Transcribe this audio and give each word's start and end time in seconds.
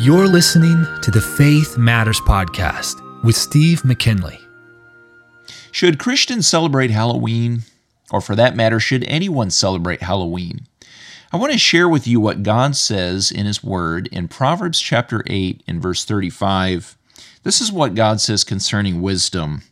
You're 0.00 0.28
listening 0.28 0.86
to 1.02 1.10
the 1.10 1.20
Faith 1.20 1.76
Matters 1.76 2.20
Podcast 2.20 3.02
with 3.24 3.34
Steve 3.34 3.84
McKinley. 3.84 4.38
Should 5.72 5.98
Christians 5.98 6.46
celebrate 6.46 6.92
Halloween? 6.92 7.62
Or 8.12 8.20
for 8.20 8.36
that 8.36 8.54
matter, 8.54 8.78
should 8.78 9.02
anyone 9.08 9.50
celebrate 9.50 10.02
Halloween? 10.02 10.68
I 11.32 11.36
want 11.36 11.50
to 11.50 11.58
share 11.58 11.88
with 11.88 12.06
you 12.06 12.20
what 12.20 12.44
God 12.44 12.76
says 12.76 13.32
in 13.32 13.44
His 13.44 13.64
Word 13.64 14.06
in 14.12 14.28
Proverbs 14.28 14.78
chapter 14.78 15.24
8 15.26 15.64
and 15.66 15.82
verse 15.82 16.04
35. 16.04 16.96
This 17.42 17.60
is 17.60 17.72
what 17.72 17.96
God 17.96 18.20
says 18.20 18.44
concerning 18.44 19.02
wisdom. 19.02 19.62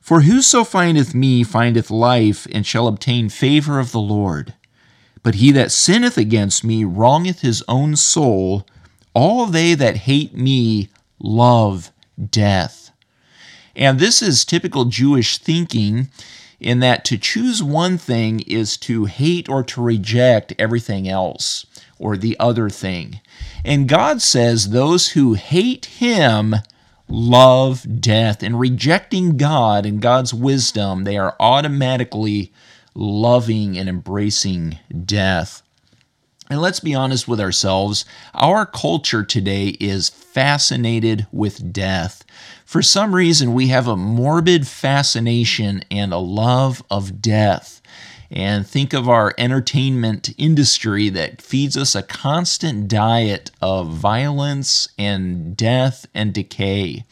For 0.00 0.22
whoso 0.22 0.64
findeth 0.64 1.14
me 1.14 1.44
findeth 1.44 1.90
life 1.90 2.46
and 2.50 2.66
shall 2.66 2.88
obtain 2.88 3.28
favor 3.28 3.78
of 3.78 3.92
the 3.92 4.00
Lord. 4.00 4.54
But 5.22 5.34
he 5.34 5.52
that 5.52 5.72
sinneth 5.72 6.16
against 6.16 6.64
me 6.64 6.84
wrongeth 6.84 7.42
his 7.42 7.62
own 7.68 7.96
soul. 7.96 8.66
All 9.14 9.46
they 9.46 9.74
that 9.74 9.98
hate 9.98 10.36
me 10.36 10.88
love 11.18 11.92
death. 12.30 12.90
And 13.76 13.98
this 13.98 14.22
is 14.22 14.44
typical 14.44 14.84
Jewish 14.84 15.38
thinking 15.38 16.08
in 16.60 16.80
that 16.80 17.04
to 17.06 17.18
choose 17.18 17.62
one 17.62 17.98
thing 17.98 18.40
is 18.40 18.76
to 18.78 19.04
hate 19.06 19.48
or 19.48 19.62
to 19.64 19.82
reject 19.82 20.54
everything 20.58 21.08
else 21.08 21.66
or 21.98 22.16
the 22.16 22.36
other 22.38 22.70
thing. 22.70 23.20
And 23.64 23.88
God 23.88 24.22
says 24.22 24.70
those 24.70 25.10
who 25.10 25.34
hate 25.34 25.86
Him 25.86 26.54
love 27.08 28.00
death. 28.00 28.42
And 28.42 28.58
rejecting 28.58 29.36
God 29.36 29.86
and 29.86 30.00
God's 30.00 30.32
wisdom, 30.32 31.04
they 31.04 31.18
are 31.18 31.36
automatically 31.38 32.52
loving 32.94 33.76
and 33.76 33.88
embracing 33.88 34.78
death. 35.04 35.62
And 36.50 36.60
let's 36.60 36.80
be 36.80 36.94
honest 36.94 37.26
with 37.26 37.40
ourselves, 37.40 38.04
our 38.34 38.66
culture 38.66 39.24
today 39.24 39.68
is 39.80 40.10
fascinated 40.10 41.26
with 41.32 41.72
death. 41.72 42.22
For 42.66 42.82
some 42.82 43.14
reason, 43.14 43.54
we 43.54 43.68
have 43.68 43.88
a 43.88 43.96
morbid 43.96 44.66
fascination 44.66 45.84
and 45.90 46.12
a 46.12 46.18
love 46.18 46.82
of 46.90 47.22
death. 47.22 47.80
And 48.30 48.66
think 48.66 48.92
of 48.92 49.08
our 49.08 49.32
entertainment 49.38 50.34
industry 50.36 51.08
that 51.10 51.40
feeds 51.40 51.76
us 51.76 51.94
a 51.94 52.02
constant 52.02 52.88
diet 52.88 53.50
of 53.62 53.88
violence 53.90 54.88
and 54.98 55.56
death 55.56 56.06
and 56.14 56.34
decay. 56.34 57.04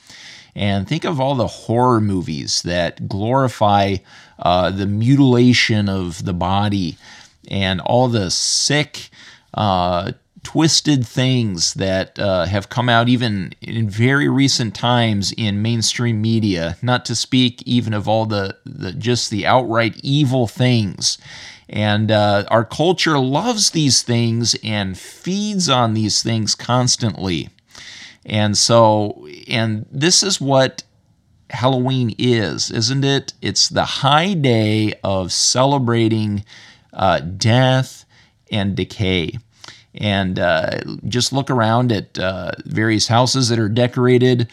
And 0.55 0.87
think 0.87 1.05
of 1.05 1.21
all 1.21 1.35
the 1.35 1.47
horror 1.47 2.01
movies 2.01 2.63
that 2.63 3.09
glorify 3.09 3.97
uh, 4.39 4.71
the 4.71 4.87
mutilation 4.87 5.89
of 5.89 6.25
the 6.25 6.35
body 6.35 6.99
and 7.49 7.81
all 7.81 8.09
the 8.09 8.31
sick, 8.31 9.11
uh, 9.55 10.13
twisted 10.43 11.07
things 11.07 11.75
that 11.75 12.19
uh, 12.19 12.47
have 12.47 12.69
come 12.69 12.89
out 12.89 13.09
even 13.09 13.53
in 13.61 13.89
very 13.89 14.29
recent 14.29 14.75
times 14.75 15.33
in 15.33 15.63
mainstream 15.63 16.21
media, 16.21 16.77
not 16.83 17.05
to 17.05 17.15
speak 17.15 17.63
even 17.63 17.95
of 17.95 18.09
all 18.09 18.27
the, 18.27 18.57
the 18.65 18.93
just 18.93 19.31
the 19.31 19.47
outright 19.47 19.97
evil 20.03 20.47
things. 20.47 21.19
And 21.69 22.11
uh, 22.11 22.45
our 22.49 22.65
culture 22.65 23.19
loves 23.19 23.71
these 23.71 24.03
things 24.03 24.55
and 24.63 24.99
feeds 24.99 25.69
on 25.69 25.95
these 25.95 26.23
things 26.23 26.55
constantly. 26.55 27.49
And 28.27 28.57
so, 28.57 29.27
and 29.49 29.87
this 29.91 30.23
is 30.23 30.41
what 30.41 30.83
Halloween 31.51 32.15
is, 32.19 32.71
isn't 32.71 33.05
it? 33.05 33.33
It's 33.41 33.69
the 33.69 33.85
high 33.85 34.35
day 34.35 34.95
of 35.03 35.33
celebrating 35.33 36.45
uh, 36.93 37.21
death 37.21 38.05
and 38.51 38.77
decay. 38.77 39.39
And 39.95 40.39
uh, 40.39 40.81
just 41.07 41.33
look 41.33 41.51
around 41.51 41.93
at 41.93 42.19
uh, 42.19 42.53
various 42.65 43.09
houses 43.09 43.49
that 43.49 43.59
are 43.59 43.69
decorated 43.69 44.51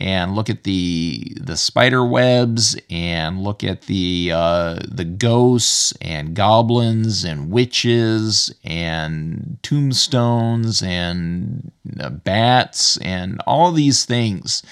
and 0.00 0.34
look 0.34 0.50
at 0.50 0.64
the 0.64 1.32
the 1.40 1.56
spider 1.56 2.04
webs 2.04 2.76
and 2.90 3.42
look 3.42 3.64
at 3.64 3.82
the 3.82 4.30
uh, 4.32 4.78
the 4.86 5.04
ghosts 5.04 5.92
and 6.00 6.34
goblins 6.34 7.24
and 7.24 7.50
witches 7.50 8.54
and 8.64 9.58
tombstones 9.62 10.82
and 10.82 11.72
uh, 11.98 12.10
bats 12.10 12.96
and 12.98 13.40
all 13.46 13.72
these 13.72 14.04
things 14.04 14.62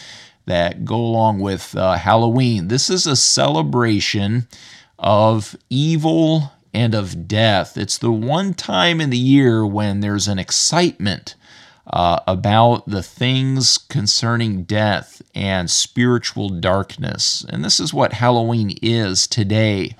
that 0.47 0.85
go 0.85 0.97
along 0.97 1.41
with 1.41 1.75
uh, 1.75 1.95
Halloween. 1.95 2.69
This 2.69 2.91
is 2.91 3.07
a 3.07 3.17
celebration 3.17 4.47
of 4.99 5.57
evil 5.71 6.53
and 6.75 6.95
of 6.95 7.29
death. 7.29 7.77
It's 7.77 7.97
the 7.97 8.13
one 8.13 8.53
time 8.53 9.01
in 9.01 9.11
the 9.11 9.17
year 9.17 9.65
when 9.65 10.01
there's 10.01 10.29
an 10.29 10.39
excitement 10.39 11.37
uh, 11.87 12.21
about 12.27 12.89
the 12.89 13.03
things 13.03 13.79
concerning 13.79 14.65
death 14.65 15.23
and 15.35 15.71
spiritual 15.71 16.49
darkness. 16.49 17.45
And 17.49 17.65
this 17.65 17.79
is 17.79 17.95
what 17.95 18.15
Halloween 18.15 18.77
is 18.83 19.27
today. 19.27 19.97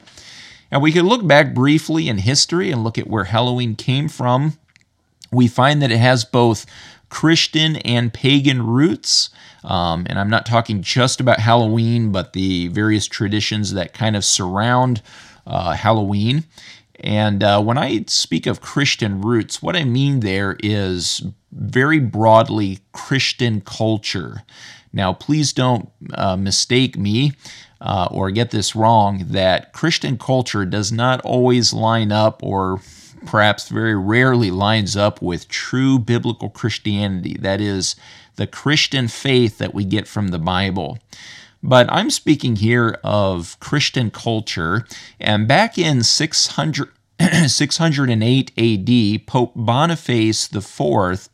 And 0.71 0.83
we 0.83 0.93
can 0.93 1.07
look 1.07 1.27
back 1.27 1.55
briefly 1.55 2.09
in 2.09 2.19
history 2.19 2.71
and 2.71 2.83
look 2.83 2.99
at 2.99 3.07
where 3.07 3.25
Halloween 3.25 3.77
came 3.77 4.09
from. 4.09 4.59
We 5.31 5.47
find 5.47 5.81
that 5.83 5.93
it 5.93 5.99
has 5.99 6.25
both 6.25 6.67
Christian 7.11 7.77
and 7.77 8.13
pagan 8.13 8.67
roots. 8.67 9.31
Um, 9.63 10.07
and 10.09 10.19
I'm 10.19 10.31
not 10.31 10.47
talking 10.47 10.83
just 10.83 11.21
about 11.21 11.39
Halloween, 11.39 12.13
but 12.13 12.33
the 12.33 12.69
various 12.69 13.07
traditions 13.07 13.73
that 13.75 13.95
kind 13.95 14.17
of 14.17 14.25
surround 14.25 15.01
uh, 15.47 15.73
Halloween. 15.73 16.45
And 17.01 17.43
uh, 17.43 17.63
when 17.63 17.77
I 17.77 18.05
speak 18.07 18.47
of 18.47 18.61
Christian 18.61 19.21
roots, 19.21 19.63
what 19.63 19.77
I 19.77 19.85
mean 19.85 20.21
there 20.21 20.57
is 20.61 21.23
very 21.53 21.99
broadly 21.99 22.81
Christian 22.93 23.61
culture. 23.61 24.43
Now, 24.93 25.13
please 25.13 25.53
don't 25.53 25.91
uh, 26.15 26.37
mistake 26.37 26.97
me 26.97 27.33
uh, 27.81 28.09
or 28.11 28.31
get 28.31 28.53
this 28.53 28.77
wrong 28.77 29.25
that 29.29 29.73
Christian 29.73 30.17
culture 30.17 30.65
does 30.65 30.93
not 30.93 31.21
always 31.23 31.73
line 31.73 32.13
up 32.13 32.43
or 32.43 32.81
perhaps 33.27 33.69
very 33.69 33.97
rarely 33.97 34.51
lines 34.51 34.97
up 34.97 35.21
with 35.21 35.49
true 35.49 35.99
biblical 35.99 36.49
Christianity. 36.49 37.37
That 37.41 37.61
is, 37.61 37.97
the 38.37 38.47
Christian 38.47 39.09
faith 39.09 39.59
that 39.59 39.75
we 39.75 39.85
get 39.85 40.09
from 40.09 40.29
the 40.29 40.39
Bible. 40.39 40.99
But 41.67 41.91
I'm 41.91 42.11
speaking 42.11 42.57
here 42.57 42.99
of 43.03 43.59
Christian 43.59 44.11
culture. 44.11 44.87
And 45.19 45.49
back 45.49 45.79
in 45.79 46.03
600, 46.03 46.91
608 47.47 48.53
AD, 48.59 49.27
Pope 49.27 49.53
Boniface 49.57 50.55
IV 50.55 51.31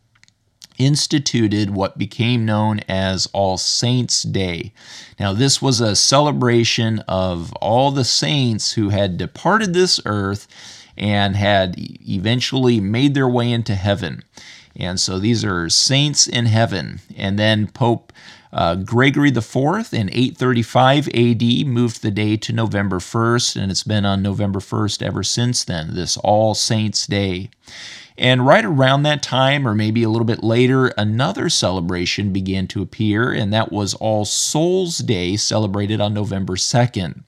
instituted 0.79 1.71
what 1.71 1.99
became 1.99 2.47
known 2.47 2.79
as 2.89 3.27
All 3.33 3.59
Saints' 3.59 4.23
Day. 4.23 4.73
Now, 5.19 5.33
this 5.33 5.61
was 5.61 5.81
a 5.81 5.97
celebration 5.97 7.01
of 7.09 7.53
all 7.55 7.91
the 7.91 8.05
saints 8.05 8.75
who 8.75 8.91
had 8.91 9.19
departed 9.19 9.75
this 9.75 9.99
earth 10.07 10.47
and 10.97 11.35
had 11.35 11.75
eventually 11.77 12.79
made 12.79 13.15
their 13.15 13.29
way 13.29 13.51
into 13.51 13.75
heaven. 13.75 14.23
And 14.77 15.01
so 15.01 15.19
these 15.19 15.45
are 15.45 15.69
saints 15.69 16.29
in 16.29 16.47
heaven. 16.47 17.01
And 17.17 17.37
then 17.37 17.67
Pope 17.67 18.13
uh, 18.53 18.75
Gregory 18.75 19.29
IV 19.29 19.93
in 19.93 20.11
835 20.11 21.09
AD 21.09 21.67
moved 21.67 22.03
the 22.03 22.11
day 22.11 22.37
to 22.37 22.53
November 22.53 22.99
1st, 22.99 23.57
and 23.61 23.71
it's 23.71 23.85
been 23.85 24.05
on 24.05 24.23
November 24.23 24.59
1st 24.59 25.03
ever 25.03 25.23
since 25.23 25.65
then, 25.65 25.95
this 25.95 26.17
All 26.19 26.55
Saints' 26.55 27.07
Day. 27.07 27.51
And 28.19 28.47
right 28.47 28.65
around 28.65 29.05
that 29.05 29.23
time, 29.23 29.67
or 29.67 29.75
maybe 29.75 30.03
a 30.03 30.11
little 30.11 30.27
bit 30.27 30.45
later, 30.45 30.89
another 30.99 31.49
celebration 31.49 32.33
began 32.33 32.67
to 32.69 32.83
appear, 32.83 33.33
and 33.33 33.53
that 33.53 33.73
was 33.73 33.95
All 33.95 34.25
Souls 34.25 34.99
Day, 34.99 35.37
celebrated 35.37 36.01
on 36.01 36.13
November 36.13 36.57
2nd. 36.57 37.23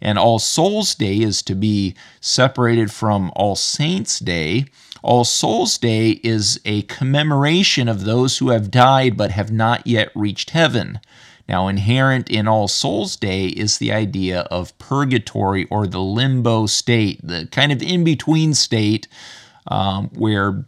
And 0.00 0.18
All 0.18 0.38
Souls 0.38 0.94
Day 0.94 1.20
is 1.20 1.42
to 1.42 1.54
be 1.54 1.96
separated 2.20 2.92
from 2.92 3.32
All 3.34 3.56
Saints 3.56 4.20
Day. 4.20 4.66
All 5.06 5.22
Souls 5.22 5.78
Day 5.78 6.20
is 6.24 6.60
a 6.64 6.82
commemoration 6.82 7.88
of 7.88 8.02
those 8.02 8.38
who 8.38 8.48
have 8.48 8.72
died 8.72 9.16
but 9.16 9.30
have 9.30 9.52
not 9.52 9.86
yet 9.86 10.10
reached 10.16 10.50
heaven. 10.50 10.98
Now, 11.48 11.68
inherent 11.68 12.28
in 12.28 12.48
All 12.48 12.66
Souls 12.66 13.14
Day 13.14 13.46
is 13.46 13.78
the 13.78 13.92
idea 13.92 14.40
of 14.50 14.76
purgatory 14.78 15.66
or 15.70 15.86
the 15.86 16.00
limbo 16.00 16.66
state, 16.66 17.20
the 17.22 17.46
kind 17.52 17.70
of 17.70 17.84
in 17.84 18.02
between 18.02 18.52
state 18.52 19.06
um, 19.68 20.08
where 20.08 20.66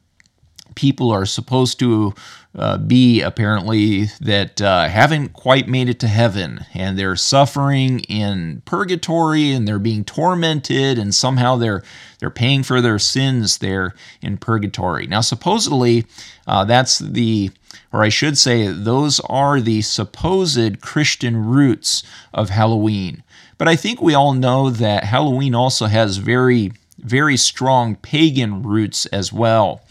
people 0.78 1.10
are 1.10 1.26
supposed 1.26 1.76
to 1.80 2.14
uh, 2.54 2.78
be 2.78 3.20
apparently 3.20 4.04
that 4.20 4.62
uh, 4.62 4.88
haven't 4.88 5.32
quite 5.32 5.66
made 5.66 5.88
it 5.88 5.98
to 5.98 6.06
heaven 6.06 6.64
and 6.72 6.96
they're 6.96 7.16
suffering 7.16 7.98
in 8.08 8.62
purgatory 8.64 9.50
and 9.50 9.66
they're 9.66 9.80
being 9.80 10.04
tormented 10.04 10.96
and 10.96 11.12
somehow 11.12 11.56
they're 11.56 11.82
they're 12.20 12.30
paying 12.30 12.62
for 12.62 12.80
their 12.80 12.98
sins 13.00 13.58
there 13.58 13.92
in 14.22 14.36
purgatory. 14.36 15.08
Now 15.08 15.20
supposedly 15.20 16.06
uh, 16.46 16.64
that's 16.64 17.00
the 17.00 17.50
or 17.92 18.04
I 18.04 18.08
should 18.08 18.38
say 18.38 18.68
those 18.68 19.18
are 19.20 19.60
the 19.60 19.82
supposed 19.82 20.80
Christian 20.80 21.44
roots 21.44 22.04
of 22.32 22.50
Halloween. 22.50 23.24
But 23.58 23.66
I 23.66 23.74
think 23.74 24.00
we 24.00 24.14
all 24.14 24.32
know 24.32 24.70
that 24.70 25.02
Halloween 25.02 25.56
also 25.56 25.86
has 25.86 26.18
very 26.18 26.70
very 26.98 27.36
strong 27.36 27.96
pagan 27.96 28.62
roots 28.62 29.06
as 29.06 29.32
well. 29.32 29.82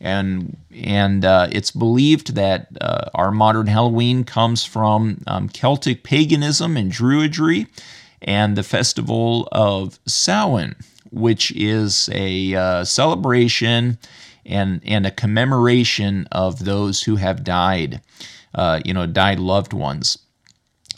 And 0.00 0.56
and 0.74 1.24
uh, 1.24 1.48
it's 1.50 1.70
believed 1.70 2.34
that 2.34 2.68
uh, 2.80 3.10
our 3.14 3.30
modern 3.30 3.66
Halloween 3.66 4.24
comes 4.24 4.64
from 4.64 5.22
um, 5.26 5.48
Celtic 5.48 6.02
paganism 6.02 6.76
and 6.76 6.90
Druidry, 6.90 7.66
and 8.22 8.56
the 8.56 8.62
festival 8.62 9.48
of 9.52 9.98
Samhain, 10.06 10.74
which 11.10 11.50
is 11.52 12.08
a 12.12 12.54
uh, 12.54 12.84
celebration 12.84 13.98
and 14.44 14.80
and 14.84 15.06
a 15.06 15.10
commemoration 15.10 16.26
of 16.32 16.64
those 16.64 17.02
who 17.04 17.16
have 17.16 17.44
died, 17.44 18.00
uh, 18.54 18.80
you 18.84 18.92
know, 18.92 19.06
died 19.06 19.38
loved 19.38 19.72
ones. 19.72 20.18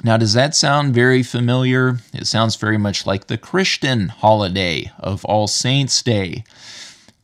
Now, 0.04 0.16
does 0.16 0.34
that 0.34 0.54
sound 0.54 0.94
very 0.94 1.22
familiar? 1.22 1.98
It 2.12 2.26
sounds 2.26 2.56
very 2.56 2.76
much 2.76 3.06
like 3.06 3.26
the 3.26 3.38
Christian 3.38 4.08
holiday 4.08 4.92
of 4.98 5.24
All 5.24 5.46
Saints' 5.46 6.02
Day. 6.02 6.44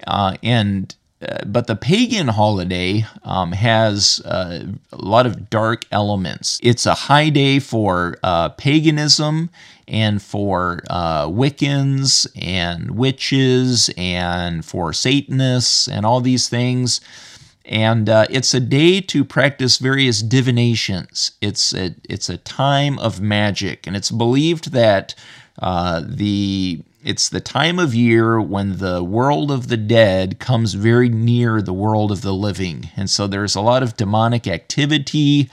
Uh, 0.07 0.37
and 0.43 0.95
uh, 1.23 1.45
but 1.47 1.67
the 1.67 1.77
pagan 1.77 2.29
holiday 2.29 3.07
um, 3.23 3.53
has 3.53 4.21
uh, 4.25 4.65
a 4.93 4.97
lot 5.03 5.27
of 5.27 5.49
dark 5.51 5.87
elements. 5.93 6.59
It's 6.63 6.87
a 6.87 6.95
high 6.95 7.29
day 7.29 7.61
for 7.61 8.17
uh, 8.23 8.51
paganism 8.51 9.51
and 9.87 10.21
for 10.21 10.83
uh, 10.91 11.27
Wiccans 11.27 12.27
and 12.41 12.93
witches 12.93 13.91
and 13.97 14.65
for 14.65 14.93
Satanists 14.93 15.87
and 15.87 16.05
all 16.05 16.21
these 16.21 16.49
things. 16.49 17.01
And 17.65 18.09
uh, 18.09 18.27
it's 18.29 18.55
a 18.55 18.61
day 18.61 19.01
to 19.03 19.25
practice 19.25 19.79
various 19.79 20.23
divinations. 20.23 21.33
It's 21.41 21.73
a, 21.73 21.95
it's 22.09 22.29
a 22.29 22.39
time 22.39 22.99
of 22.99 23.21
magic, 23.21 23.87
and 23.87 23.95
it's 23.95 24.11
believed 24.11 24.73
that 24.73 25.15
the 25.61 26.83
it's 27.05 27.29
the 27.29 27.41
time 27.41 27.79
of 27.79 27.95
year 27.95 28.41
when 28.41 28.79
the 28.79 29.03
world 29.03 29.51
of 29.51 29.69
the 29.69 29.77
dead 29.77 30.39
comes 30.39 30.75
very 30.75 31.09
near 31.09 31.61
the 31.61 31.73
world 31.73 32.13
of 32.13 32.23
the 32.23 32.35
living. 32.35 32.91
And 32.97 33.11
so 33.11 33.27
there's 33.27 33.55
a 33.55 33.61
lot 33.61 33.83
of 33.83 33.97
demonic 33.97 34.47
activity. 34.47 35.51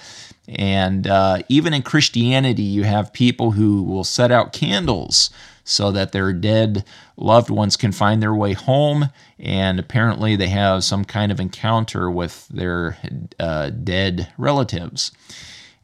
And 0.48 1.08
uh, 1.08 1.40
even 1.50 1.74
in 1.74 1.82
Christianity, 1.82 2.64
you 2.64 2.84
have 2.84 3.14
people 3.14 3.52
who 3.52 3.84
will 3.84 4.04
set 4.04 4.32
out 4.32 4.54
candles 4.54 5.30
so 5.64 5.92
that 5.92 6.12
their 6.12 6.34
dead 6.34 6.84
loved 7.16 7.50
ones 7.50 7.78
can 7.78 7.92
find 7.92 8.22
their 8.22 8.34
way 8.34 8.54
home. 8.54 9.10
And 9.38 9.80
apparently, 9.80 10.36
they 10.36 10.50
have 10.50 10.84
some 10.84 11.06
kind 11.06 11.32
of 11.32 11.40
encounter 11.40 12.10
with 12.10 12.48
their 12.50 12.98
uh, 13.40 13.70
dead 13.70 14.32
relatives. 14.38 15.12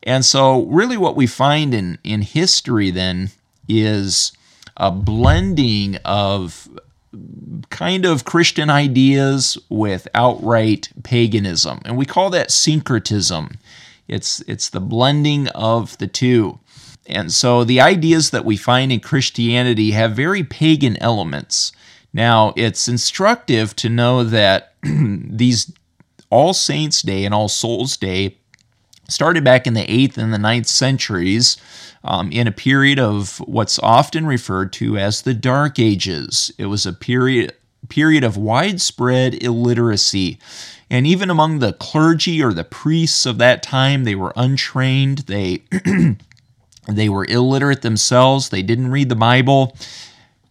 And 0.04 0.26
so, 0.26 0.64
really, 0.64 0.98
what 0.98 1.16
we 1.16 1.28
find 1.28 1.74
in, 1.74 1.98
in 2.04 2.22
history 2.22 2.90
then 2.92 3.30
is 3.68 4.32
a 4.78 4.92
blending 4.92 5.98
of 6.06 6.68
kind 7.70 8.06
of 8.06 8.26
Christian 8.26 8.70
ideas 8.70 9.58
with 9.70 10.08
outright 10.14 10.90
paganism. 11.04 11.80
And 11.86 11.98
we 11.98 12.06
call 12.06 12.30
that 12.32 12.52
syncretism. 12.52 13.58
It's, 14.08 14.42
it's 14.42 14.70
the 14.70 14.82
blending 14.82 15.48
of 15.50 15.98
the 15.98 16.08
two. 16.08 16.60
And 17.08 17.32
so 17.32 17.64
the 17.64 17.82
ideas 17.82 18.32
that 18.32 18.46
we 18.46 18.58
find 18.58 18.92
in 18.92 19.00
Christianity 19.00 19.92
have 19.92 20.14
very 20.14 20.44
pagan 20.44 20.98
elements. 20.98 21.72
Now, 22.14 22.54
it's 22.56 22.88
instructive 22.88 23.76
to 23.78 23.90
know 23.90 24.24
that 24.24 24.74
these 24.84 25.72
All 26.30 26.54
Saints' 26.54 27.02
Day 27.02 27.26
and 27.26 27.34
All 27.34 27.50
Souls' 27.50 27.98
Day 27.98 28.38
started 29.10 29.44
back 29.44 29.68
in 29.68 29.74
the 29.74 29.86
8th 29.86 30.18
and 30.18 30.34
the 30.34 30.38
9th 30.38 30.68
centuries 30.68 31.58
um, 32.04 32.32
in 32.32 32.48
a 32.48 32.52
period 32.52 33.00
of 33.00 33.40
what's 33.40 33.80
often 33.80 34.26
referred 34.26 34.72
to 34.74 34.98
as 34.98 35.22
the 35.22 35.34
Dark 35.34 35.80
Ages. 35.80 36.52
It 36.58 36.68
was 36.68 36.86
a 36.86 36.94
period 36.94 37.54
period 37.90 38.24
of 38.24 38.36
widespread 38.36 39.44
illiteracy. 39.44 40.40
And 40.90 41.06
even 41.06 41.30
among 41.30 41.60
the 41.60 41.74
clergy 41.74 42.44
or 42.44 42.54
the 42.54 42.64
priests 42.64 43.26
of 43.26 43.38
that 43.38 43.62
time, 43.62 44.04
they 44.04 44.16
were 44.16 44.34
untrained. 44.36 45.20
They 45.20 45.64
they 46.88 47.10
were 47.10 47.26
illiterate 47.26 47.82
themselves. 47.82 48.50
They 48.50 48.62
didn't 48.62 48.92
read 48.92 49.10
the 49.10 49.16
Bible. 49.16 49.76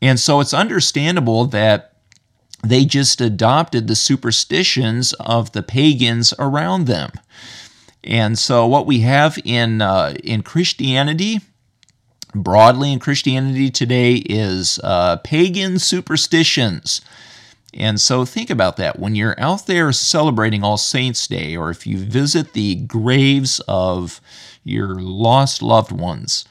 And 0.03 0.19
so 0.19 0.41
it's 0.41 0.55
understandable 0.55 1.47
that 1.47 1.95
they 2.63 2.85
just 2.85 3.21
adopted 3.21 3.87
the 3.87 3.97
superstitions 3.97 5.13
of 5.15 5.53
the 5.53 5.63
pagans 5.63 6.35
around 6.39 6.87
them. 6.87 7.11
And 8.05 8.39
so, 8.39 8.67
what 8.67 8.87
we 8.87 9.01
have 9.01 9.39
in 9.45 9.81
uh, 9.81 10.15
in 10.23 10.43
Christianity, 10.43 11.41
broadly 12.35 12.93
in 12.93 12.99
Christianity 12.99 13.71
today, 13.71 14.17
is 14.17 14.79
uh, 14.85 15.17
pagan 15.17 15.79
superstitions. 15.79 17.01
And 17.73 17.99
so, 17.99 18.27
think 18.27 18.51
about 18.51 18.77
that 18.77 18.99
when 18.99 19.15
you're 19.15 19.41
out 19.41 19.67
there 19.67 19.91
celebrating 19.91 20.63
All 20.63 20.77
Saints' 20.77 21.27
Day, 21.27 21.57
or 21.57 21.71
if 21.71 21.87
you 21.87 21.97
visit 21.97 22.53
the 22.53 22.75
graves 22.75 23.61
of 23.67 24.21
your 24.63 25.01
lost 25.01 25.63
loved 25.63 25.91
ones, 25.91 26.45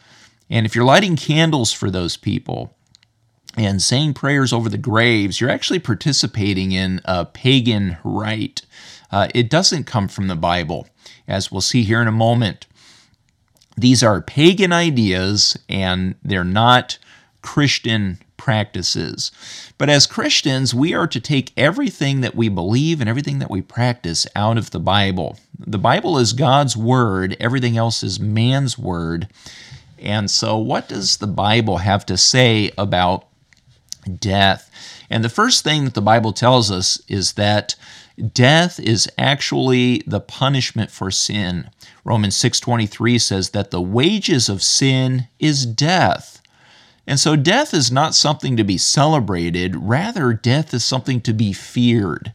and 0.50 0.66
if 0.66 0.76
you're 0.76 0.84
lighting 0.84 1.16
candles 1.16 1.72
for 1.72 1.92
those 1.92 2.18
people 2.18 2.76
and 3.56 3.80
saying 3.80 4.16
prayers 4.16 4.52
over 4.52 4.70
the 4.70 4.78
graves, 4.80 5.40
you're 5.40 5.52
actually 5.52 5.80
participating 5.80 6.72
in 6.72 7.00
a 7.06 7.26
pagan 7.26 7.98
rite. 8.04 8.64
Uh, 9.14 9.28
it 9.36 9.48
doesn't 9.48 9.84
come 9.84 10.08
from 10.08 10.28
the 10.28 10.36
Bible 10.36 10.88
as 11.28 11.52
we'll 11.52 11.62
see 11.62 11.84
here 11.84 12.02
in 12.02 12.08
a 12.08 12.12
moment. 12.12 12.66
These 13.78 14.02
are 14.02 14.20
pagan 14.24 14.74
ideas 14.74 15.56
and 15.70 16.16
they're 16.24 16.44
not 16.44 16.98
Christian 17.44 18.18
practices. 18.38 19.32
But 19.78 19.92
as 19.92 20.08
Christians, 20.08 20.74
we 20.74 20.96
are 20.96 21.06
to 21.06 21.20
take 21.20 21.54
everything 21.56 22.22
that 22.22 22.34
we 22.34 22.50
believe 22.50 23.02
and 23.02 23.10
everything 23.10 23.38
that 23.38 23.52
we 23.52 23.62
practice 23.62 24.26
out 24.36 24.58
of 24.58 24.72
the 24.72 24.80
Bible. 24.80 25.38
The 25.60 25.78
Bible 25.78 26.18
is 26.18 26.34
God's 26.34 26.76
word, 26.76 27.38
everything 27.40 27.78
else 27.78 28.02
is 28.02 28.20
man's 28.20 28.80
word. 28.80 29.28
And 30.00 30.32
so, 30.32 30.58
what 30.58 30.90
does 30.90 31.18
the 31.18 31.28
Bible 31.28 31.78
have 31.78 32.04
to 32.08 32.18
say 32.18 32.72
about 32.80 33.28
death? 34.20 34.72
And 35.08 35.24
the 35.24 35.30
first 35.30 35.64
thing 35.64 35.86
that 35.86 35.94
the 35.94 36.02
Bible 36.02 36.34
tells 36.34 36.72
us 36.72 37.00
is 37.08 37.34
that 37.34 37.76
Death 38.18 38.80
is 38.80 39.10
actually 39.18 40.04
the 40.06 40.20
punishment 40.20 40.92
for 40.92 41.10
sin. 41.10 41.70
Romans 42.06 42.36
6:23 42.36 43.18
says 43.18 43.50
that 43.50 43.72
the 43.72 43.82
wages 43.82 44.50
of 44.50 44.62
sin 44.62 45.28
is 45.40 45.66
death. 45.66 46.42
And 47.06 47.20
so 47.20 47.36
death 47.36 47.74
is 47.74 47.92
not 47.92 48.16
something 48.16 48.56
to 48.56 48.64
be 48.64 48.78
celebrated, 48.78 49.76
rather 49.76 50.34
death 50.34 50.74
is 50.74 50.86
something 50.86 51.20
to 51.22 51.34
be 51.34 51.52
feared. 51.52 52.32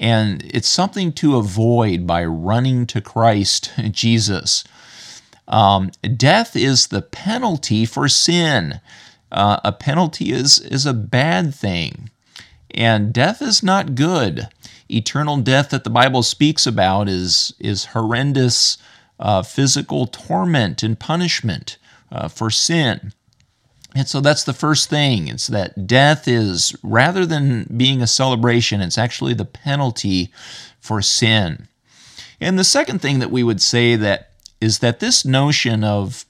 And 0.00 0.42
it's 0.52 0.68
something 0.68 1.12
to 1.14 1.36
avoid 1.36 2.06
by 2.06 2.24
running 2.24 2.86
to 2.86 3.00
Christ 3.00 3.70
Jesus. 3.90 4.64
Um, 5.46 5.90
death 6.16 6.56
is 6.56 6.88
the 6.88 7.02
penalty 7.02 7.84
for 7.84 8.08
sin. 8.08 8.80
Uh, 9.30 9.60
a 9.64 9.72
penalty 9.72 10.32
is, 10.32 10.58
is 10.58 10.86
a 10.86 10.94
bad 10.94 11.54
thing. 11.54 12.10
And 12.74 13.12
death 13.12 13.42
is 13.42 13.62
not 13.62 13.94
good 13.94 14.48
eternal 14.92 15.38
death 15.38 15.70
that 15.70 15.84
the 15.84 15.90
Bible 15.90 16.22
speaks 16.22 16.66
about 16.66 17.08
is, 17.08 17.54
is 17.58 17.86
horrendous 17.86 18.78
uh, 19.18 19.42
physical 19.42 20.06
torment 20.06 20.82
and 20.82 20.98
punishment 20.98 21.78
uh, 22.10 22.28
for 22.28 22.50
sin. 22.50 23.12
And 23.94 24.08
so 24.08 24.20
that's 24.20 24.44
the 24.44 24.52
first 24.52 24.88
thing. 24.88 25.28
It's 25.28 25.46
that 25.48 25.86
death 25.86 26.26
is, 26.26 26.74
rather 26.82 27.26
than 27.26 27.66
being 27.76 28.00
a 28.02 28.06
celebration, 28.06 28.80
it's 28.80 28.98
actually 28.98 29.34
the 29.34 29.44
penalty 29.44 30.30
for 30.80 31.02
sin. 31.02 31.68
And 32.40 32.58
the 32.58 32.64
second 32.64 33.00
thing 33.00 33.18
that 33.18 33.30
we 33.30 33.42
would 33.42 33.60
say 33.60 33.96
that 33.96 34.30
is 34.60 34.78
that 34.78 35.00
this 35.00 35.24
notion 35.24 35.84
of, 35.84 36.24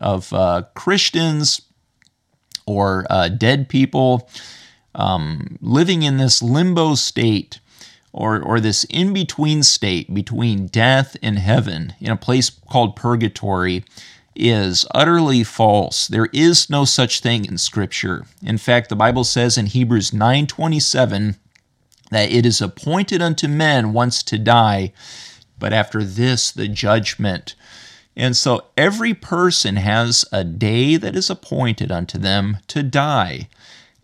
of 0.00 0.32
uh, 0.32 0.62
Christians 0.74 1.62
or 2.66 3.06
uh, 3.08 3.28
dead 3.28 3.68
people 3.68 4.28
um, 4.94 5.58
living 5.60 6.02
in 6.02 6.16
this 6.16 6.42
limbo 6.42 6.94
state 6.94 7.60
or, 8.12 8.40
or 8.40 8.60
this 8.60 8.84
in 8.84 9.12
between 9.12 9.62
state 9.62 10.14
between 10.14 10.68
death 10.68 11.16
and 11.22 11.38
heaven 11.38 11.94
in 12.00 12.10
a 12.10 12.16
place 12.16 12.48
called 12.48 12.94
purgatory 12.94 13.84
is 14.36 14.86
utterly 14.94 15.44
false. 15.44 16.06
There 16.08 16.28
is 16.32 16.70
no 16.70 16.84
such 16.84 17.20
thing 17.20 17.44
in 17.44 17.58
scripture. 17.58 18.24
In 18.42 18.58
fact, 18.58 18.88
the 18.88 18.96
Bible 18.96 19.24
says 19.24 19.58
in 19.58 19.66
Hebrews 19.66 20.12
9:27 20.12 21.36
that 22.10 22.30
it 22.30 22.46
is 22.46 22.60
appointed 22.60 23.20
unto 23.20 23.48
men 23.48 23.92
once 23.92 24.22
to 24.24 24.38
die, 24.38 24.92
but 25.58 25.72
after 25.72 26.04
this 26.04 26.50
the 26.50 26.68
judgment. 26.68 27.54
And 28.16 28.36
so 28.36 28.66
every 28.76 29.14
person 29.14 29.76
has 29.76 30.24
a 30.30 30.44
day 30.44 30.96
that 30.96 31.16
is 31.16 31.30
appointed 31.30 31.90
unto 31.90 32.16
them 32.18 32.58
to 32.68 32.82
die. 32.82 33.48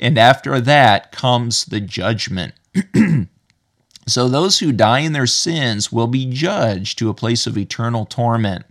And 0.00 0.18
after 0.18 0.60
that 0.60 1.12
comes 1.12 1.66
the 1.66 1.80
judgment. 1.80 2.54
So 4.10 4.28
those 4.28 4.58
who 4.58 4.72
die 4.72 5.00
in 5.00 5.12
their 5.12 5.26
sins 5.26 5.92
will 5.92 6.08
be 6.08 6.26
judged 6.26 6.98
to 6.98 7.10
a 7.10 7.14
place 7.14 7.46
of 7.46 7.56
eternal 7.56 8.04
torment. 8.06 8.64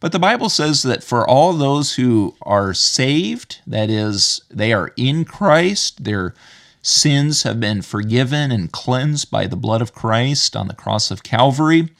But 0.00 0.12
the 0.12 0.18
Bible 0.18 0.48
says 0.48 0.82
that 0.84 1.04
for 1.04 1.28
all 1.28 1.52
those 1.52 1.96
who 1.96 2.34
are 2.42 2.72
saved, 2.72 3.60
that 3.66 3.90
is, 3.90 4.40
they 4.50 4.72
are 4.72 4.92
in 4.96 5.26
Christ, 5.26 6.04
they're 6.04 6.34
sins 6.82 7.42
have 7.42 7.60
been 7.60 7.82
forgiven 7.82 8.50
and 8.50 8.72
cleansed 8.72 9.30
by 9.30 9.46
the 9.46 9.56
blood 9.56 9.82
of 9.82 9.92
Christ 9.92 10.56
on 10.56 10.66
the 10.66 10.74
cross 10.74 11.10
of 11.10 11.22
Calvary. 11.22 11.90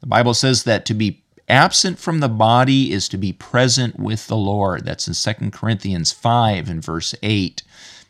The 0.00 0.06
Bible 0.06 0.34
says 0.34 0.64
that 0.64 0.84
to 0.86 0.94
be 0.94 1.21
absent 1.52 1.98
from 1.98 2.20
the 2.20 2.30
body 2.30 2.92
is 2.92 3.08
to 3.10 3.18
be 3.18 3.32
present 3.32 3.98
with 3.98 4.26
the 4.26 4.36
Lord. 4.36 4.86
That's 4.86 5.06
in 5.06 5.34
2 5.34 5.50
Corinthians 5.50 6.10
5 6.10 6.70
and 6.70 6.82
verse 6.82 7.14
8. 7.22 7.62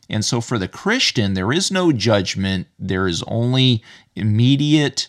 And 0.09 0.25
so 0.25 0.41
for 0.41 0.59
the 0.59 0.69
Christian, 0.69 1.35
there 1.35 1.53
is 1.53 1.71
no 1.71 1.91
judgment, 1.91 2.69
there 2.79 3.09
is 3.09 3.25
only 3.27 3.83
immediate 4.15 5.09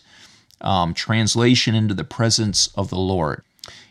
um, 0.60 0.94
translation 0.94 1.76
into 1.76 1.94
the 1.94 2.04
presence 2.04 2.68
of 2.74 2.90
the 2.90 2.98
Lord. 2.98 3.42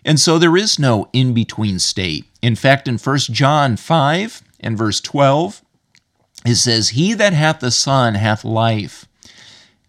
And 0.03 0.19
so 0.19 0.37
there 0.37 0.57
is 0.57 0.77
no 0.77 1.07
in 1.13 1.33
between 1.33 1.79
state. 1.79 2.25
In 2.41 2.55
fact, 2.55 2.87
in 2.87 2.97
1 2.97 3.17
John 3.31 3.77
5 3.77 4.41
and 4.59 4.77
verse 4.77 4.99
12, 4.99 5.61
it 6.45 6.55
says, 6.55 6.89
He 6.89 7.13
that 7.13 7.31
hath 7.31 7.61
the 7.61 7.71
Son 7.71 8.15
hath 8.15 8.43
life, 8.43 9.05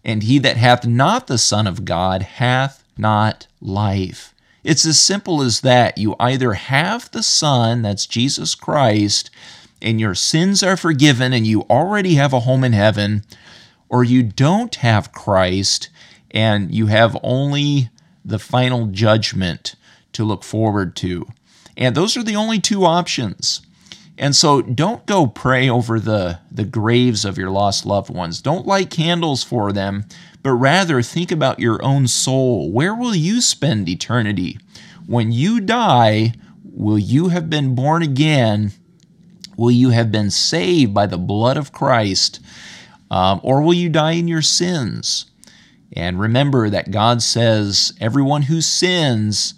and 0.05 0.23
he 0.23 0.39
that 0.39 0.55
hath 0.55 0.87
not 0.87 1.27
the 1.27 1.37
Son 1.37 1.67
of 1.67 1.83
God 1.83 2.21
hath 2.21 2.85
not 2.97 3.47
life. 3.59 4.34
It's 4.65 4.83
as 4.83 4.99
simple 4.99 5.43
as 5.43 5.61
that. 5.61 5.99
You 5.99 6.15
either 6.19 6.53
have 6.53 7.11
the 7.11 7.21
Son, 7.21 7.83
that's 7.83 8.07
Jesus 8.07 8.55
Christ, 8.55 9.29
and 9.79 9.99
your 9.99 10.15
sins 10.15 10.63
are 10.63 10.75
forgiven 10.75 11.33
and 11.33 11.45
you 11.45 11.61
already 11.69 12.15
have 12.15 12.33
a 12.33 12.39
home 12.39 12.63
in 12.63 12.73
heaven, 12.73 13.23
or 13.89 14.03
you 14.03 14.23
don't 14.23 14.73
have 14.77 15.11
Christ 15.11 15.89
and 16.31 16.73
you 16.73 16.87
have 16.87 17.15
only 17.21 17.91
the 18.25 18.39
final 18.39 18.87
judgment 18.87 19.75
to 20.13 20.23
look 20.23 20.43
forward 20.43 20.95
to. 20.95 21.27
And 21.77 21.93
those 21.93 22.17
are 22.17 22.23
the 22.23 22.35
only 22.35 22.59
two 22.59 22.85
options. 22.85 23.61
And 24.17 24.35
so 24.35 24.61
don't 24.61 25.05
go 25.05 25.27
pray 25.27 25.69
over 25.69 25.99
the, 25.99 26.39
the 26.49 26.63
graves 26.63 27.25
of 27.25 27.37
your 27.37 27.49
lost 27.49 27.85
loved 27.85 28.09
ones. 28.09 28.41
Don't 28.41 28.65
light 28.65 28.89
candles 28.89 29.43
for 29.43 29.73
them, 29.73 30.05
but 30.41 30.53
rather 30.53 31.01
think 31.01 31.31
about 31.31 31.59
your 31.59 31.83
own 31.83 32.07
soul. 32.07 32.71
Where 32.71 32.95
will 32.95 33.15
you 33.15 33.41
spend 33.41 33.89
eternity? 33.89 34.57
When 35.05 35.31
you 35.31 35.59
die, 35.59 36.33
will 36.63 36.97
you 36.97 37.29
have 37.29 37.49
been 37.49 37.75
born 37.75 38.03
again? 38.03 38.71
Will 39.57 39.71
you 39.71 39.89
have 39.89 40.11
been 40.11 40.31
saved 40.31 40.93
by 40.93 41.07
the 41.07 41.17
blood 41.17 41.57
of 41.57 41.71
Christ? 41.71 42.39
Um, 43.11 43.39
or 43.43 43.61
will 43.61 43.73
you 43.73 43.89
die 43.89 44.13
in 44.13 44.27
your 44.27 44.41
sins? 44.41 45.25
And 45.93 46.19
remember 46.19 46.69
that 46.69 46.91
God 46.91 47.21
says 47.21 47.93
everyone 47.99 48.43
who 48.43 48.61
sins 48.61 49.53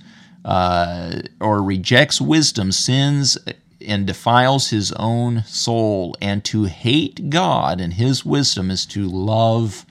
uh, 0.46 1.22
or 1.40 1.64
rejects 1.64 2.22
wisdom 2.22 2.72
sins 2.72 3.38
and 3.86 4.08
defiles 4.08 4.70
his 4.70 4.92
own 4.94 5.44
soul. 5.44 6.16
And 6.22 6.44
to 6.46 6.66
hate 6.66 7.30
God 7.30 7.80
and 7.80 7.94
his 7.94 8.26
wisdom 8.26 8.72
is 8.72 8.86
to 8.88 9.08
love 9.08 9.86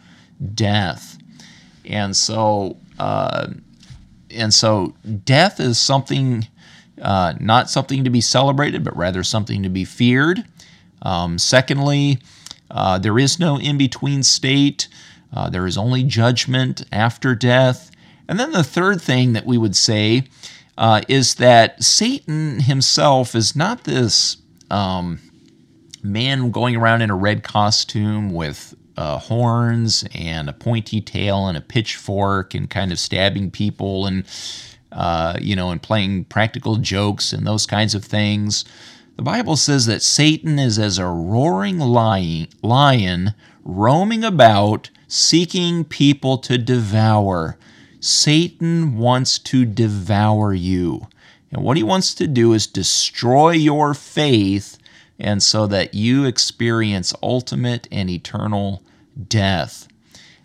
death. 0.55 1.19
And 1.85 2.17
so, 2.17 2.79
uh, 2.99 3.49
and 4.31 4.53
so, 4.53 4.95
death 5.25 5.61
is 5.61 5.79
something 5.79 6.47
uh, 7.01 7.35
not 7.41 7.71
something 7.71 8.05
to 8.05 8.11
be 8.11 8.21
celebrated, 8.21 8.83
but 8.83 8.97
rather 8.97 9.23
something 9.23 9.63
to 9.63 9.69
be 9.69 9.85
feared. 9.85 10.45
Um, 11.03 11.39
secondly, 11.39 12.19
uh, 12.71 12.99
there 12.99 13.19
is 13.19 13.39
no 13.39 13.59
in 13.59 13.79
between 13.79 14.23
state. 14.23 14.89
Uh, 15.33 15.51
there 15.51 15.67
is 15.67 15.77
only 15.77 16.03
judgment 16.03 16.85
after 16.91 17.35
death. 17.35 17.91
And 18.29 18.41
then 18.41 18.53
the 18.53 18.65
third 18.65 19.01
thing 19.01 19.35
that 19.35 19.47
we 19.47 19.59
would 19.59 19.77
say 19.77 20.25
uh, 20.79 21.01
is 21.09 21.37
that 21.37 21.83
Satan 21.83 22.61
himself 22.61 23.35
is 23.35 23.57
not 23.57 23.85
this 23.85 24.39
um, 24.71 25.21
man 26.03 26.51
going 26.51 26.77
around 26.77 27.03
in 27.03 27.11
a 27.11 27.17
red 27.17 27.43
costume 27.43 28.33
with 28.33 28.75
uh, 28.97 29.19
horns 29.19 30.05
and 30.15 30.49
a 30.49 30.53
pointy 30.53 31.01
tail 31.01 31.47
and 31.49 31.57
a 31.57 31.61
pitchfork 31.61 32.55
and 32.55 32.71
kind 32.71 32.93
of 32.93 32.99
stabbing 32.99 33.51
people 33.51 34.07
and 34.07 34.25
uh, 34.93 35.37
you 35.41 35.55
know 35.55 35.71
and 35.71 35.83
playing 35.83 36.25
practical 36.25 36.77
jokes 36.77 37.33
and 37.33 37.47
those 37.47 37.67
kinds 37.67 37.95
of 37.95 38.05
things. 38.05 38.65
The 39.17 39.23
Bible 39.23 39.57
says 39.57 39.87
that 39.87 40.03
Satan 40.03 40.59
is 40.59 40.79
as 40.79 40.99
a 40.99 41.07
roaring 41.07 41.79
lion, 41.79 42.49
lion 42.63 43.35
roaming 43.65 44.25
about 44.25 44.91
seeking 45.09 45.85
people 45.85 46.39
to 46.39 46.59
devour. 46.59 47.57
Satan 48.01 48.99
wants 48.99 49.39
to 49.41 49.65
devour 49.65 50.53
you. 50.53 51.09
And 51.51 51.63
what 51.63 51.77
he 51.77 51.83
wants 51.83 52.15
to 52.15 52.27
do 52.27 52.53
is 52.53 52.67
destroy 52.67 53.53
your 53.53 53.95
faith, 53.95 54.79
and 55.19 55.43
so 55.43 55.67
that 55.67 55.95
you 55.95 56.25
experience 56.25 57.15
ultimate 57.23 57.89
and 57.91 58.11
eternal 58.11 58.83
death. 59.29 59.89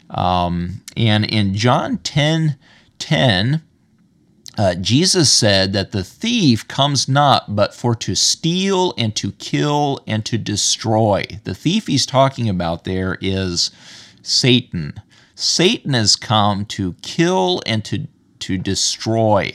Um, 0.10 0.82
and 0.96 1.26
in 1.26 1.56
John 1.56 1.98
10 2.00 2.58
10, 3.00 3.62
uh, 4.58 4.76
Jesus 4.76 5.32
said 5.32 5.74
that 5.74 5.92
the 5.92 6.04
thief 6.04 6.68
comes 6.68 7.08
not 7.08 7.56
but 7.56 7.74
for 7.74 7.96
to 7.96 8.16
steal 8.16 8.94
and 8.98 9.16
to 9.16 9.32
kill 9.34 10.02
and 10.06 10.24
to 10.26 10.38
destroy. 10.38 11.26
The 11.46 11.56
thief 11.56 11.88
he's 11.88 12.06
talking 12.06 12.48
about 12.48 12.84
there 12.84 13.18
is 13.22 13.72
Satan. 14.22 15.02
Satan 15.42 15.94
has 15.94 16.16
come 16.16 16.66
to 16.66 16.94
kill 17.02 17.62
and 17.66 17.84
to, 17.86 18.08
to 18.40 18.58
destroy. 18.58 19.54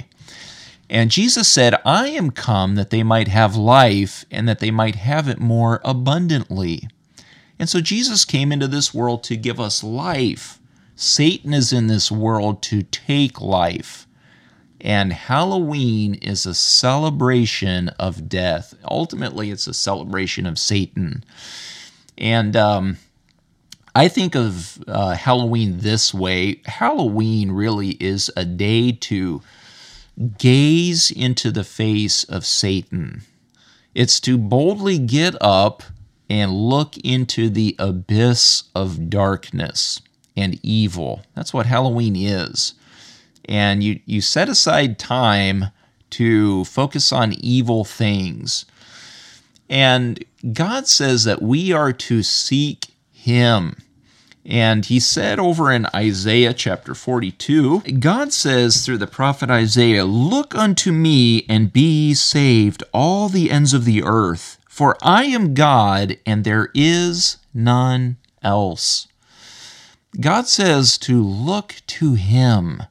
And 0.90 1.11
Jesus 1.11 1.49
said, 1.49 1.75
I 1.85 2.09
am 2.09 2.31
come 2.31 2.75
that 2.75 2.90
they 2.90 3.02
might 3.02 3.28
have 3.28 3.57
life 3.57 4.25
and 4.31 4.49
that 4.49 4.59
they 4.59 4.71
might 4.71 4.97
have 4.97 5.28
it 5.28 5.38
more 5.38 5.81
abundantly. 5.85 6.88
And 7.59 7.69
so 7.69 7.81
Jesus 7.81 8.25
came 8.25 8.52
into 8.52 8.69
this 8.69 8.93
world 8.93 9.25
to 9.25 9.37
give 9.37 9.59
us 9.59 9.83
life. 9.83 10.59
Satan 10.95 11.55
is 11.55 11.73
in 11.73 11.87
this 11.87 12.11
world 12.11 12.62
to 12.64 12.83
take 12.83 13.40
life. 13.40 14.07
And 14.81 15.12
Halloween 15.12 16.14
is 16.14 16.47
a 16.47 16.55
celebration 16.55 17.88
of 17.90 18.28
death. 18.28 18.75
Ultimately, 18.85 19.50
it's 19.50 19.66
a 19.66 19.75
celebration 19.75 20.47
of 20.47 20.59
Satan. 20.59 21.25
And 22.19 22.57
um, 22.57 22.97
I 23.97 24.09
think 24.09 24.35
of 24.35 24.85
uh, 24.87 25.15
Halloween 25.15 25.79
this 25.79 26.12
way 26.12 26.61
Halloween 26.67 27.50
really 27.50 27.93
is 27.93 28.31
a 28.37 28.45
day 28.45 28.93
to 28.93 29.41
gaze 30.37 31.11
into 31.11 31.50
the 31.50 31.65
face 31.65 32.23
of 32.25 32.45
Satan. 32.45 33.23
It's 33.95 34.21
to 34.21 34.37
boldly 34.37 34.99
get 34.99 35.35
up 35.41 35.83
and 36.29 36.53
look 36.53 36.99
into 36.99 37.49
the 37.49 37.75
abyss 37.79 38.65
of 38.75 39.09
darkness 39.09 40.03
and 40.37 40.61
evil. 40.62 41.23
That's 41.35 41.55
what 41.55 41.65
Halloween 41.65 42.17
is. 42.17 42.75
And 43.47 43.83
you, 43.83 44.00
you 44.05 44.21
set 44.21 44.50
aside 44.50 44.99
time 44.99 45.71
to 46.11 46.67
focus 46.67 47.15
on 47.15 47.33
evil 47.33 47.83
things. 47.87 48.67
And 49.71 50.23
God 50.53 50.87
says 50.87 51.25
that 51.25 51.41
we 51.41 51.73
are 51.73 51.95
to 51.95 52.23
seek 52.23 52.88
Him. 53.15 53.76
And 54.49 54.87
he 54.87 55.00
said 55.00 55.41
over 55.41 55.73
in 55.73 55.88
Isaiah 55.93 56.55
chapter 56.55 56.95
42, 56.95 57.81
God 57.99 58.33
says 58.33 58.87
through 58.87 58.99
the 58.99 59.09
prophet 59.09 59.50
Isaiah, 59.50 60.05
Look 60.05 60.55
unto 60.55 60.93
me 60.93 61.45
and 61.49 61.73
be 61.73 62.15
saved, 62.15 62.85
all 62.93 63.29
the 63.29 63.50
ends 63.50 63.75
of 63.75 63.85
the 63.85 64.05
earth, 64.05 64.59
for 64.69 64.97
I 65.03 65.25
am 65.25 65.55
God 65.55 66.19
and 66.25 66.45
there 66.45 66.71
is 66.75 67.38
none 67.53 68.19
else. 68.41 69.09
God 70.21 70.47
says 70.47 70.97
to 70.99 71.21
look 71.21 71.83
to 71.88 72.15
him. 72.15 72.85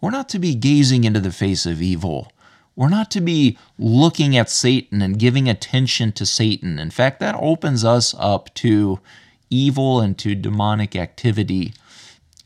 We're 0.00 0.10
not 0.10 0.30
to 0.30 0.38
be 0.38 0.54
gazing 0.54 1.04
into 1.04 1.20
the 1.20 1.30
face 1.30 1.66
of 1.66 1.82
evil. 1.82 2.32
We're 2.74 2.88
not 2.88 3.10
to 3.10 3.20
be 3.20 3.58
looking 3.78 4.34
at 4.34 4.48
Satan 4.48 5.02
and 5.02 5.18
giving 5.18 5.46
attention 5.46 6.12
to 6.12 6.24
Satan. 6.24 6.78
In 6.78 6.90
fact, 6.90 7.20
that 7.20 7.36
opens 7.38 7.84
us 7.84 8.14
up 8.18 8.52
to 8.54 8.98
evil 9.52 10.00
and 10.00 10.18
to 10.18 10.34
demonic 10.34 10.96
activity. 10.96 11.74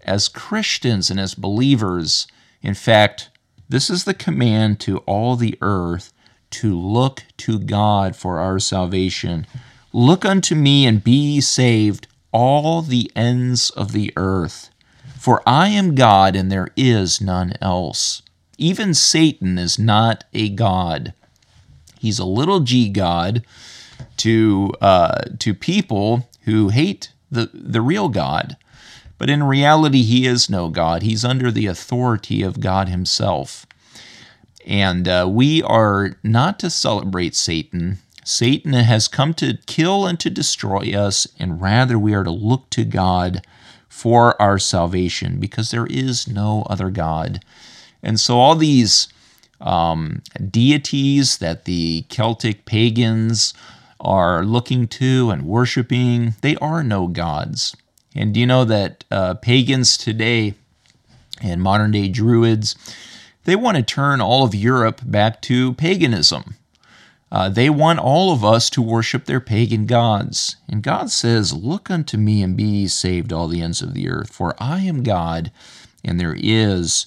As 0.04 0.28
Christians 0.28 1.10
and 1.10 1.18
as 1.18 1.34
believers, 1.34 2.26
in 2.62 2.74
fact, 2.74 3.30
this 3.68 3.88
is 3.90 4.04
the 4.04 4.14
command 4.14 4.80
to 4.80 4.98
all 4.98 5.36
the 5.36 5.56
earth 5.60 6.12
to 6.50 6.78
look 6.78 7.24
to 7.38 7.58
God 7.58 8.14
for 8.14 8.38
our 8.38 8.58
salvation. 8.58 9.46
Look 9.92 10.24
unto 10.24 10.54
me 10.54 10.86
and 10.86 11.02
be 11.02 11.40
saved, 11.40 12.06
all 12.32 12.82
the 12.82 13.10
ends 13.16 13.70
of 13.70 13.92
the 13.92 14.12
earth. 14.16 14.70
For 15.18 15.42
I 15.46 15.68
am 15.68 15.94
God 15.94 16.36
and 16.36 16.52
there 16.52 16.68
is 16.76 17.20
none 17.20 17.54
else. 17.60 18.22
Even 18.58 18.94
Satan 18.94 19.58
is 19.58 19.78
not 19.78 20.24
a 20.32 20.48
God. 20.48 21.12
He's 21.98 22.18
a 22.18 22.24
little 22.24 22.60
g 22.60 22.88
God 22.88 23.44
to, 24.18 24.72
uh, 24.80 25.22
to 25.40 25.54
people 25.54 26.28
who 26.46 26.70
hate 26.70 27.12
the, 27.30 27.50
the 27.52 27.82
real 27.82 28.08
God. 28.08 28.56
But 29.18 29.30
in 29.30 29.42
reality, 29.42 30.02
he 30.02 30.26
is 30.26 30.50
no 30.50 30.68
God. 30.68 31.02
He's 31.02 31.24
under 31.24 31.50
the 31.50 31.66
authority 31.66 32.42
of 32.42 32.60
God 32.60 32.88
himself. 32.88 33.66
And 34.66 35.06
uh, 35.06 35.28
we 35.30 35.62
are 35.62 36.16
not 36.22 36.58
to 36.60 36.70
celebrate 36.70 37.34
Satan. 37.34 37.98
Satan 38.24 38.72
has 38.72 39.06
come 39.06 39.32
to 39.34 39.58
kill 39.66 40.06
and 40.06 40.18
to 40.20 40.28
destroy 40.28 40.92
us, 40.92 41.28
and 41.38 41.60
rather 41.60 41.98
we 41.98 42.12
are 42.14 42.24
to 42.24 42.30
look 42.30 42.68
to 42.70 42.84
God 42.84 43.46
for 43.88 44.40
our 44.42 44.58
salvation 44.58 45.38
because 45.38 45.70
there 45.70 45.86
is 45.86 46.26
no 46.26 46.64
other 46.68 46.90
God. 46.90 47.44
And 48.02 48.18
so, 48.18 48.38
all 48.38 48.56
these 48.56 49.08
um, 49.60 50.22
deities 50.50 51.38
that 51.38 51.64
the 51.64 52.04
Celtic 52.08 52.66
pagans 52.66 53.54
are 54.06 54.44
looking 54.44 54.86
to 54.86 55.30
and 55.30 55.44
worshiping, 55.44 56.34
they 56.40 56.56
are 56.56 56.82
no 56.82 57.08
gods. 57.08 57.76
And 58.14 58.32
do 58.32 58.40
you 58.40 58.46
know 58.46 58.64
that 58.64 59.04
uh, 59.10 59.34
pagans 59.34 59.98
today 59.98 60.54
and 61.42 61.60
modern 61.60 61.90
day 61.90 62.08
Druids, 62.08 62.76
they 63.44 63.56
want 63.56 63.76
to 63.76 63.82
turn 63.82 64.20
all 64.20 64.44
of 64.44 64.54
Europe 64.54 65.00
back 65.04 65.42
to 65.42 65.74
paganism. 65.74 66.54
Uh, 67.30 67.48
they 67.48 67.68
want 67.68 67.98
all 67.98 68.32
of 68.32 68.44
us 68.44 68.70
to 68.70 68.80
worship 68.80 69.24
their 69.24 69.40
pagan 69.40 69.86
gods. 69.86 70.56
And 70.68 70.82
God 70.82 71.10
says, 71.10 71.52
Look 71.52 71.90
unto 71.90 72.16
me 72.16 72.42
and 72.42 72.56
be 72.56 72.86
saved, 72.86 73.32
all 73.32 73.48
the 73.48 73.60
ends 73.60 73.82
of 73.82 73.92
the 73.92 74.08
earth, 74.08 74.32
for 74.32 74.54
I 74.58 74.80
am 74.80 75.02
God, 75.02 75.50
and 76.04 76.20
there 76.20 76.36
is 76.38 77.06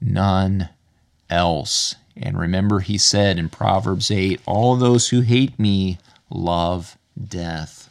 none 0.00 0.68
else. 1.30 1.94
And 2.16 2.38
remember, 2.38 2.80
he 2.80 2.98
said 2.98 3.38
in 3.38 3.48
Proverbs 3.48 4.10
8, 4.10 4.40
All 4.44 4.76
those 4.76 5.08
who 5.08 5.20
hate 5.20 5.58
me 5.58 5.98
love 6.30 6.96
death. 7.22 7.90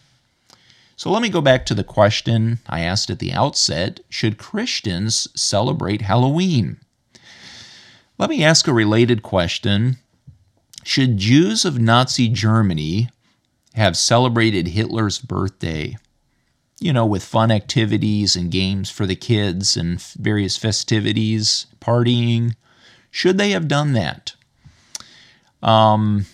So 0.95 1.11
let 1.11 1.21
me 1.21 1.29
go 1.29 1.41
back 1.41 1.65
to 1.67 1.73
the 1.73 1.83
question 1.83 2.59
I 2.67 2.81
asked 2.81 3.09
at 3.09 3.19
the 3.19 3.31
outset 3.31 3.99
Should 4.09 4.37
Christians 4.37 5.27
celebrate 5.35 6.01
Halloween? 6.01 6.77
Let 8.17 8.29
me 8.29 8.43
ask 8.43 8.67
a 8.67 8.73
related 8.73 9.23
question 9.23 9.97
should 10.83 11.17
Jews 11.17 11.65
of 11.65 11.79
Nazi 11.79 12.27
Germany 12.29 13.09
have 13.75 13.97
celebrated 13.97 14.69
Hitler's 14.69 15.19
birthday? 15.19 15.97
You 16.79 16.93
know, 16.93 17.05
with 17.05 17.23
fun 17.23 17.51
activities 17.51 18.35
and 18.35 18.49
games 18.49 18.89
for 18.89 19.05
the 19.05 19.15
kids 19.15 19.77
and 19.77 20.01
various 20.01 20.57
festivities, 20.57 21.67
partying. 21.79 22.55
Should 23.11 23.37
they 23.37 23.51
have 23.51 23.67
done 23.67 23.93
that? 23.93 24.33
Um, 25.61 26.25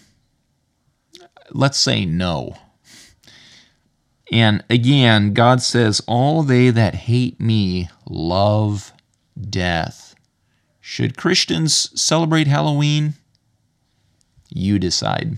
let's 1.52 1.78
say 1.78 2.06
no. 2.06 2.58
And 4.32 4.64
again, 4.70 5.34
God 5.34 5.62
says, 5.62 6.02
All 6.08 6.44
they 6.44 6.70
that 6.72 6.96
hate 6.96 7.40
me 7.40 7.90
love 8.10 8.92
death. 9.40 10.16
Should 10.82 11.18
Christians 11.18 11.90
celebrate 12.00 12.48
Halloween? 12.48 13.16
You 14.50 14.80
decide. 14.80 15.38